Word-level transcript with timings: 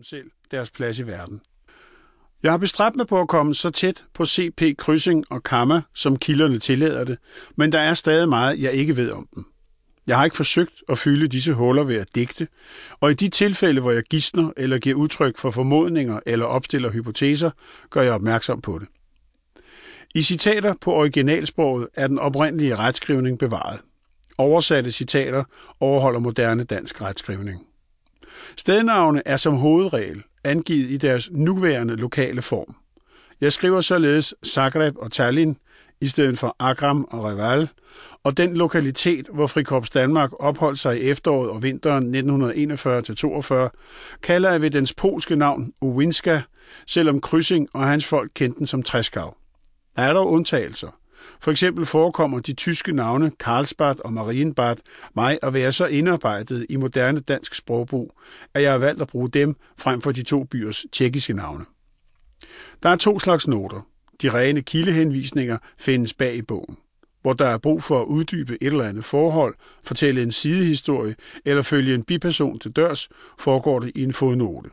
dem 0.00 0.04
selv 0.04 0.30
deres 0.50 0.70
plads 0.70 0.98
i 0.98 1.06
verden. 1.06 1.40
Jeg 2.42 2.50
har 2.50 2.58
bestræbt 2.58 2.96
mig 2.96 3.06
på 3.06 3.20
at 3.20 3.28
komme 3.28 3.54
så 3.54 3.70
tæt 3.70 4.04
på 4.14 4.26
CP 4.26 4.62
Kryssing 4.78 5.24
og 5.30 5.42
Kamma, 5.42 5.82
som 5.94 6.16
kilderne 6.16 6.58
tillader 6.58 7.04
det, 7.04 7.18
men 7.56 7.72
der 7.72 7.78
er 7.78 7.94
stadig 7.94 8.28
meget, 8.28 8.60
jeg 8.60 8.72
ikke 8.72 8.96
ved 8.96 9.10
om 9.10 9.28
dem. 9.34 9.44
Jeg 10.06 10.16
har 10.16 10.24
ikke 10.24 10.36
forsøgt 10.36 10.82
at 10.88 10.98
fylde 10.98 11.28
disse 11.28 11.52
huller 11.52 11.84
ved 11.84 11.96
at 11.96 12.14
digte, 12.14 12.48
og 13.00 13.10
i 13.10 13.14
de 13.14 13.28
tilfælde, 13.28 13.80
hvor 13.80 13.90
jeg 13.90 14.02
gissner 14.02 14.50
eller 14.56 14.78
giver 14.78 14.96
udtryk 14.96 15.38
for 15.38 15.50
formodninger 15.50 16.20
eller 16.26 16.46
opstiller 16.46 16.90
hypoteser, 16.90 17.50
gør 17.90 18.02
jeg 18.02 18.12
opmærksom 18.12 18.60
på 18.60 18.78
det. 18.78 18.88
I 20.14 20.22
citater 20.22 20.74
på 20.80 20.92
originalsproget 20.92 21.88
er 21.94 22.06
den 22.06 22.18
oprindelige 22.18 22.74
retskrivning 22.74 23.38
bevaret. 23.38 23.80
Oversatte 24.38 24.92
citater 24.92 25.44
overholder 25.80 26.20
moderne 26.20 26.64
dansk 26.64 27.02
retskrivning. 27.02 27.69
Stednavne 28.56 29.22
er 29.26 29.36
som 29.36 29.54
hovedregel 29.54 30.22
angivet 30.44 30.90
i 30.90 30.96
deres 30.96 31.28
nuværende 31.32 31.96
lokale 31.96 32.42
form. 32.42 32.76
Jeg 33.40 33.52
skriver 33.52 33.80
således 33.80 34.34
Zagreb 34.46 34.96
og 34.98 35.12
Tallinn 35.12 35.56
i 36.00 36.06
stedet 36.06 36.38
for 36.38 36.56
Agram 36.58 37.08
og 37.10 37.24
Reval, 37.24 37.68
og 38.24 38.36
den 38.36 38.56
lokalitet, 38.56 39.28
hvor 39.32 39.46
Frikorps 39.46 39.90
Danmark 39.90 40.30
opholdt 40.38 40.78
sig 40.78 41.00
i 41.00 41.10
efteråret 41.10 41.50
og 41.50 41.62
vinteren 41.62 42.14
1941-42, 42.14 44.18
kalder 44.22 44.50
jeg 44.50 44.62
ved 44.62 44.70
dens 44.70 44.94
polske 44.94 45.36
navn 45.36 45.72
Uwinska, 45.80 46.40
selvom 46.86 47.20
Kryssing 47.20 47.68
og 47.72 47.86
hans 47.86 48.06
folk 48.06 48.30
kendte 48.34 48.58
den 48.58 48.66
som 48.66 48.82
Træskav. 48.82 49.36
Der 49.96 50.02
er 50.02 50.12
dog 50.12 50.30
undtagelser. 50.30 50.99
For 51.40 51.50
eksempel 51.50 51.86
forekommer 51.86 52.38
de 52.38 52.52
tyske 52.52 52.92
navne 52.92 53.32
Karlsbad 53.40 53.94
og 54.04 54.12
Marienbad 54.12 54.76
mig 55.14 55.38
at 55.42 55.54
være 55.54 55.72
så 55.72 55.86
indarbejdet 55.86 56.66
i 56.70 56.76
moderne 56.76 57.20
dansk 57.20 57.54
sprogbrug, 57.54 58.18
at 58.54 58.62
jeg 58.62 58.70
har 58.70 58.78
valgt 58.78 59.02
at 59.02 59.08
bruge 59.08 59.28
dem 59.28 59.56
frem 59.78 60.00
for 60.00 60.12
de 60.12 60.22
to 60.22 60.44
byers 60.44 60.86
tjekkiske 60.92 61.34
navne. 61.34 61.64
Der 62.82 62.88
er 62.88 62.96
to 62.96 63.18
slags 63.18 63.48
noter. 63.48 63.86
De 64.22 64.30
rene 64.30 64.62
kildehenvisninger 64.62 65.58
findes 65.78 66.14
bag 66.14 66.36
i 66.36 66.42
bogen. 66.42 66.76
Hvor 67.22 67.32
der 67.32 67.46
er 67.46 67.58
brug 67.58 67.82
for 67.82 68.00
at 68.00 68.06
uddybe 68.06 68.58
et 68.60 68.66
eller 68.66 68.84
andet 68.84 69.04
forhold, 69.04 69.54
fortælle 69.84 70.22
en 70.22 70.32
sidehistorie 70.32 71.14
eller 71.44 71.62
følge 71.62 71.94
en 71.94 72.02
biperson 72.02 72.58
til 72.58 72.70
dørs, 72.70 73.08
foregår 73.38 73.78
det 73.78 73.92
i 73.94 74.02
en 74.02 74.12
fodnote. 74.12 74.70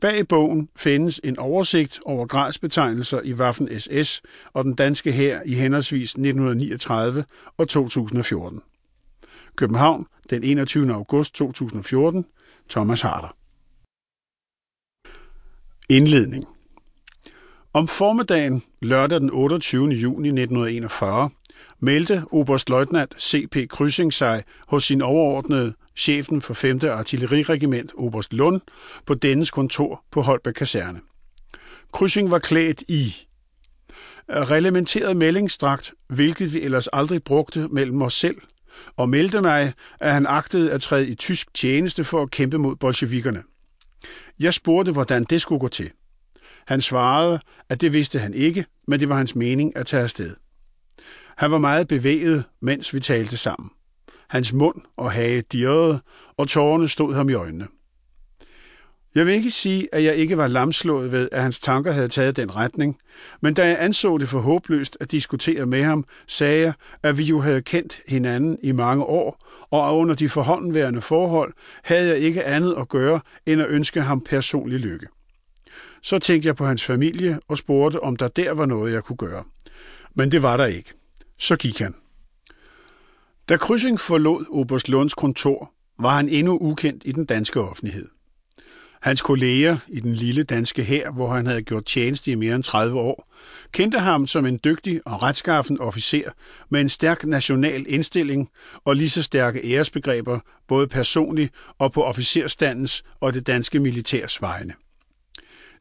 Bag 0.00 0.28
bogen 0.28 0.68
findes 0.76 1.20
en 1.24 1.38
oversigt 1.38 2.00
over 2.04 2.26
gradsbetegnelser 2.26 3.20
i 3.20 3.32
Waffen 3.32 3.80
SS 3.80 4.22
og 4.52 4.64
den 4.64 4.74
danske 4.74 5.12
hær 5.12 5.40
i 5.46 5.54
henholdsvis 5.54 6.10
1939 6.10 7.24
og 7.56 7.68
2014. 7.68 8.62
København, 9.56 10.06
den 10.30 10.44
21. 10.44 10.94
august 10.94 11.34
2014. 11.34 12.26
Thomas 12.68 13.00
Harder. 13.00 13.36
Indledning 15.88 16.44
Om 17.72 17.88
formiddagen 17.88 18.62
lørdag 18.82 19.20
den 19.20 19.30
28. 19.30 19.88
juni 19.88 20.28
1941 20.28 21.30
meldte 21.80 22.24
Oberstløjtnant 22.32 23.22
C.P. 23.22 23.56
Kryssing 23.68 24.12
sig 24.12 24.44
hos 24.68 24.84
sin 24.84 25.02
overordnede 25.02 25.74
chefen 25.96 26.42
for 26.42 26.54
5. 26.54 26.80
artilleriregiment 26.84 27.92
Oberst 27.94 28.32
Lund 28.32 28.60
på 29.06 29.14
dennes 29.14 29.50
kontor 29.50 30.04
på 30.10 30.20
Holbæk 30.20 30.52
Kaserne. 30.54 31.00
Kryssing 31.92 32.30
var 32.30 32.38
klædt 32.38 32.82
i 32.88 33.14
reglementeret 34.28 35.16
meldingsdragt, 35.16 35.92
hvilket 36.08 36.54
vi 36.54 36.62
ellers 36.62 36.88
aldrig 36.92 37.22
brugte 37.24 37.68
mellem 37.68 38.02
os 38.02 38.14
selv, 38.14 38.36
og 38.96 39.08
meldte 39.08 39.40
mig, 39.40 39.72
at 40.00 40.12
han 40.12 40.26
agtede 40.26 40.72
at 40.72 40.80
træde 40.80 41.08
i 41.08 41.14
tysk 41.14 41.54
tjeneste 41.54 42.04
for 42.04 42.22
at 42.22 42.30
kæmpe 42.30 42.58
mod 42.58 42.76
bolsjevikkerne. 42.76 43.42
Jeg 44.38 44.54
spurgte, 44.54 44.92
hvordan 44.92 45.24
det 45.24 45.42
skulle 45.42 45.60
gå 45.60 45.68
til. 45.68 45.90
Han 46.66 46.80
svarede, 46.80 47.40
at 47.68 47.80
det 47.80 47.92
vidste 47.92 48.18
han 48.18 48.34
ikke, 48.34 48.64
men 48.88 49.00
det 49.00 49.08
var 49.08 49.16
hans 49.16 49.34
mening 49.34 49.76
at 49.76 49.86
tage 49.86 50.02
afsted. 50.02 50.36
Han 51.36 51.50
var 51.50 51.58
meget 51.58 51.88
bevæget, 51.88 52.44
mens 52.62 52.94
vi 52.94 53.00
talte 53.00 53.36
sammen. 53.36 53.70
Hans 54.28 54.52
mund 54.52 54.80
og 54.96 55.12
hage 55.12 55.42
dirrede, 55.52 56.00
og 56.36 56.48
tårerne 56.48 56.88
stod 56.88 57.14
ham 57.14 57.28
i 57.28 57.34
øjnene. 57.34 57.66
Jeg 59.14 59.26
vil 59.26 59.34
ikke 59.34 59.50
sige, 59.50 59.88
at 59.92 60.04
jeg 60.04 60.16
ikke 60.16 60.36
var 60.36 60.46
lamslået 60.46 61.12
ved, 61.12 61.28
at 61.32 61.42
hans 61.42 61.60
tanker 61.60 61.92
havde 61.92 62.08
taget 62.08 62.36
den 62.36 62.56
retning, 62.56 62.98
men 63.40 63.54
da 63.54 63.68
jeg 63.68 63.76
anså 63.80 64.18
det 64.18 64.28
for 64.28 64.40
håbløst 64.40 64.96
at 65.00 65.10
diskutere 65.10 65.66
med 65.66 65.82
ham, 65.82 66.04
sagde 66.26 66.60
jeg, 66.60 66.72
at 67.02 67.18
vi 67.18 67.22
jo 67.22 67.40
havde 67.40 67.62
kendt 67.62 68.00
hinanden 68.08 68.58
i 68.62 68.72
mange 68.72 69.04
år, 69.04 69.46
og 69.70 69.98
under 69.98 70.14
de 70.14 70.28
forhåndenværende 70.28 71.00
forhold 71.00 71.52
havde 71.84 72.08
jeg 72.08 72.18
ikke 72.18 72.44
andet 72.44 72.74
at 72.78 72.88
gøre, 72.88 73.20
end 73.46 73.62
at 73.62 73.68
ønske 73.68 74.02
ham 74.02 74.20
personlig 74.20 74.80
lykke. 74.80 75.06
Så 76.02 76.18
tænkte 76.18 76.46
jeg 76.46 76.56
på 76.56 76.66
hans 76.66 76.84
familie 76.84 77.40
og 77.48 77.58
spurgte, 77.58 78.02
om 78.02 78.16
der 78.16 78.28
der 78.28 78.52
var 78.52 78.66
noget, 78.66 78.92
jeg 78.92 79.04
kunne 79.04 79.16
gøre. 79.16 79.44
Men 80.14 80.30
det 80.30 80.42
var 80.42 80.56
der 80.56 80.66
ikke. 80.66 80.92
Så 81.38 81.56
gik 81.56 81.78
han. 81.78 81.94
Da 83.48 83.56
Kryssing 83.56 84.00
forlod 84.00 84.46
Oberst 84.50 84.88
Lunds 84.88 85.14
kontor, 85.14 85.72
var 85.98 86.16
han 86.16 86.28
endnu 86.28 86.58
ukendt 86.60 87.02
i 87.06 87.12
den 87.12 87.24
danske 87.24 87.60
offentlighed. 87.60 88.08
Hans 89.02 89.22
kolleger 89.22 89.76
i 89.88 90.00
den 90.00 90.12
lille 90.12 90.42
danske 90.42 90.82
hær, 90.82 91.10
hvor 91.10 91.34
han 91.34 91.46
havde 91.46 91.62
gjort 91.62 91.84
tjeneste 91.84 92.30
i 92.30 92.34
mere 92.34 92.54
end 92.54 92.62
30 92.62 93.00
år, 93.00 93.32
kendte 93.72 93.98
ham 93.98 94.26
som 94.26 94.46
en 94.46 94.60
dygtig 94.64 95.00
og 95.04 95.22
retskaffen 95.22 95.80
officer 95.80 96.30
med 96.70 96.80
en 96.80 96.88
stærk 96.88 97.24
national 97.24 97.86
indstilling 97.88 98.48
og 98.84 98.96
lige 98.96 99.10
så 99.10 99.22
stærke 99.22 99.60
æresbegreber, 99.64 100.40
både 100.68 100.86
personligt 100.86 101.54
og 101.78 101.92
på 101.92 102.02
officerstandens 102.02 103.04
og 103.20 103.34
det 103.34 103.46
danske 103.46 103.80
militærs 103.80 104.42
vegne. 104.42 104.72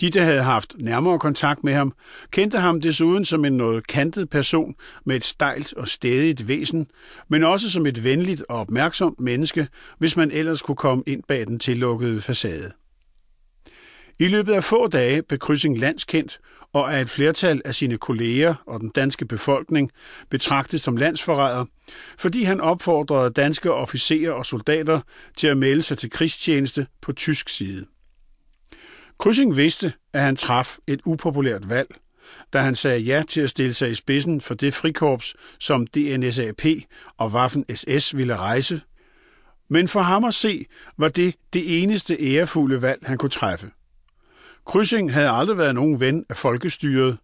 De, 0.00 0.10
der 0.10 0.24
havde 0.24 0.42
haft 0.42 0.74
nærmere 0.78 1.18
kontakt 1.18 1.64
med 1.64 1.72
ham, 1.72 1.92
kendte 2.30 2.58
ham 2.58 2.80
desuden 2.80 3.24
som 3.24 3.44
en 3.44 3.56
noget 3.56 3.86
kantet 3.86 4.30
person 4.30 4.74
med 5.04 5.16
et 5.16 5.24
stejlt 5.24 5.72
og 5.72 5.88
stedigt 5.88 6.48
væsen, 6.48 6.90
men 7.28 7.42
også 7.42 7.70
som 7.70 7.86
et 7.86 8.04
venligt 8.04 8.44
og 8.48 8.56
opmærksomt 8.56 9.20
menneske, 9.20 9.68
hvis 9.98 10.16
man 10.16 10.30
ellers 10.30 10.62
kunne 10.62 10.76
komme 10.76 11.04
ind 11.06 11.22
bag 11.28 11.46
den 11.46 11.58
tillukkede 11.58 12.20
facade. 12.20 12.72
I 14.18 14.28
løbet 14.28 14.52
af 14.52 14.64
få 14.64 14.88
dage 14.88 15.22
blev 15.22 15.38
Kryssing 15.38 15.78
landskendt, 15.78 16.40
og 16.72 16.94
af 16.94 17.00
et 17.00 17.10
flertal 17.10 17.62
af 17.64 17.74
sine 17.74 17.98
kolleger 17.98 18.54
og 18.66 18.80
den 18.80 18.88
danske 18.88 19.26
befolkning 19.26 19.90
betragtet 20.30 20.80
som 20.80 20.96
landsforræder, 20.96 21.64
fordi 22.18 22.42
han 22.42 22.60
opfordrede 22.60 23.30
danske 23.30 23.72
officerer 23.72 24.32
og 24.32 24.46
soldater 24.46 25.00
til 25.36 25.46
at 25.46 25.56
melde 25.56 25.82
sig 25.82 25.98
til 25.98 26.10
krigstjeneste 26.10 26.86
på 27.02 27.12
tysk 27.12 27.48
side. 27.48 27.86
Kryssing 29.18 29.56
vidste, 29.56 29.92
at 30.12 30.22
han 30.22 30.36
traf 30.36 30.78
et 30.86 31.00
upopulært 31.04 31.70
valg, 31.70 31.88
da 32.52 32.60
han 32.60 32.74
sagde 32.74 33.00
ja 33.00 33.22
til 33.28 33.40
at 33.40 33.50
stille 33.50 33.74
sig 33.74 33.90
i 33.90 33.94
spidsen 33.94 34.40
for 34.40 34.54
det 34.54 34.74
frikorps, 34.74 35.34
som 35.58 35.86
DNSAP 35.86 36.62
og 37.16 37.30
Waffen 37.30 37.64
SS 37.74 38.16
ville 38.16 38.36
rejse. 38.36 38.80
Men 39.70 39.88
for 39.88 40.00
ham 40.00 40.24
at 40.24 40.34
se, 40.34 40.66
var 40.98 41.08
det 41.08 41.34
det 41.52 41.82
eneste 41.82 42.34
ærefulde 42.34 42.82
valg, 42.82 43.00
han 43.06 43.18
kunne 43.18 43.30
træffe. 43.30 43.70
Kryssing 44.66 45.12
havde 45.12 45.30
aldrig 45.30 45.58
været 45.58 45.74
nogen 45.74 46.00
ven 46.00 46.24
af 46.28 46.36
folkestyret, 46.36 47.18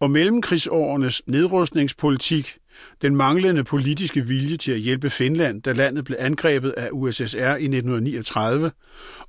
og 0.00 0.10
mellemkrigsårenes 0.10 1.22
nedrustningspolitik 1.26 2.58
den 3.02 3.16
manglende 3.16 3.64
politiske 3.64 4.26
vilje 4.26 4.56
til 4.56 4.72
at 4.72 4.78
hjælpe 4.78 5.10
Finland, 5.10 5.62
da 5.62 5.72
landet 5.72 6.04
blev 6.04 6.16
angrebet 6.20 6.70
af 6.70 6.88
USSR 6.92 7.36
i 7.36 7.64
1939, 7.64 8.70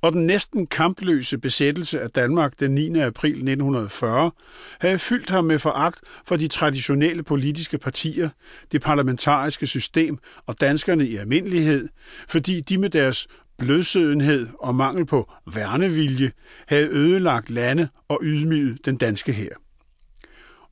og 0.00 0.12
den 0.12 0.26
næsten 0.26 0.66
kampløse 0.66 1.38
besættelse 1.38 2.00
af 2.00 2.10
Danmark 2.10 2.60
den 2.60 2.70
9. 2.70 2.98
april 2.98 3.30
1940, 3.30 4.30
havde 4.80 4.98
fyldt 4.98 5.30
ham 5.30 5.44
med 5.44 5.58
foragt 5.58 6.00
for 6.26 6.36
de 6.36 6.48
traditionelle 6.48 7.22
politiske 7.22 7.78
partier, 7.78 8.28
det 8.72 8.82
parlamentariske 8.82 9.66
system 9.66 10.18
og 10.46 10.60
danskerne 10.60 11.06
i 11.06 11.16
almindelighed, 11.16 11.88
fordi 12.28 12.60
de 12.60 12.78
med 12.78 12.90
deres 12.90 13.26
blødsødenhed 13.58 14.48
og 14.58 14.74
mangel 14.74 15.06
på 15.06 15.30
værnevilje 15.54 16.32
havde 16.66 16.88
ødelagt 16.88 17.50
lande 17.50 17.88
og 18.08 18.20
ydmyget 18.22 18.84
den 18.84 18.96
danske 18.96 19.32
hær. 19.32 19.61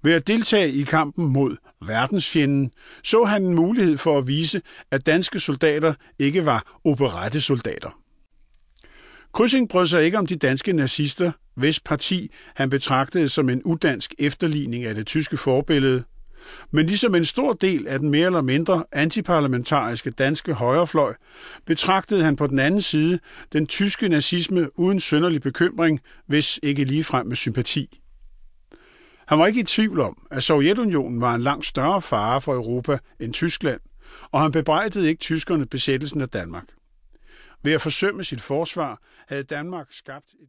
Ved 0.02 0.12
at 0.12 0.26
deltage 0.26 0.72
i 0.72 0.82
kampen 0.82 1.26
mod 1.26 1.56
verdensfjenden, 1.86 2.72
så 3.04 3.24
han 3.24 3.42
en 3.42 3.54
mulighed 3.54 3.98
for 3.98 4.18
at 4.18 4.26
vise, 4.26 4.62
at 4.90 5.06
danske 5.06 5.40
soldater 5.40 5.94
ikke 6.18 6.44
var 6.44 6.80
operettesoldater. 6.84 8.00
Kryssing 9.32 9.68
brød 9.68 9.86
sig 9.86 10.04
ikke 10.04 10.18
om 10.18 10.26
de 10.26 10.36
danske 10.36 10.72
nazister, 10.72 11.32
hvis 11.54 11.80
parti 11.80 12.30
han 12.54 12.70
betragtede 12.70 13.28
som 13.28 13.48
en 13.48 13.62
udansk 13.62 14.14
efterligning 14.18 14.84
af 14.84 14.94
det 14.94 15.06
tyske 15.06 15.36
forbillede, 15.36 16.04
men 16.70 16.86
ligesom 16.86 17.14
en 17.14 17.24
stor 17.24 17.52
del 17.52 17.86
af 17.86 17.98
den 17.98 18.10
mere 18.10 18.26
eller 18.26 18.40
mindre 18.40 18.84
antiparlamentariske 18.92 20.10
danske 20.10 20.52
højrefløj, 20.54 21.14
betragtede 21.66 22.24
han 22.24 22.36
på 22.36 22.46
den 22.46 22.58
anden 22.58 22.82
side 22.82 23.18
den 23.52 23.66
tyske 23.66 24.08
nazisme 24.08 24.78
uden 24.78 25.00
sønderlig 25.00 25.42
bekymring, 25.42 26.00
hvis 26.26 26.60
ikke 26.62 26.84
ligefrem 26.84 27.26
med 27.26 27.36
sympati. 27.36 28.00
Han 29.30 29.38
var 29.38 29.46
ikke 29.46 29.60
i 29.60 29.64
tvivl 29.64 30.00
om, 30.00 30.26
at 30.30 30.42
Sovjetunionen 30.42 31.20
var 31.20 31.34
en 31.34 31.42
langt 31.42 31.66
større 31.66 32.02
fare 32.02 32.40
for 32.40 32.54
Europa 32.54 32.98
end 33.20 33.32
Tyskland, 33.32 33.80
og 34.30 34.40
han 34.40 34.52
bebrejdede 34.52 35.08
ikke 35.08 35.20
tyskerne 35.20 35.66
besættelsen 35.66 36.20
af 36.20 36.28
Danmark. 36.28 36.64
Ved 37.62 37.72
at 37.72 37.80
forsømme 37.80 38.24
sit 38.24 38.40
forsvar 38.40 39.00
havde 39.28 39.42
Danmark 39.42 39.86
skabt 39.90 40.26
et 40.42 40.48